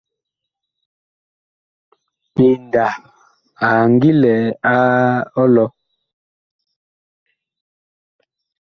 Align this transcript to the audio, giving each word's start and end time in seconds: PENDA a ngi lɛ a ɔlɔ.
PENDA 2.33 2.85
a 3.65 3.67
ngi 3.91 4.11
lɛ 4.21 4.33
a 4.73 4.75
ɔlɔ. 5.41 5.65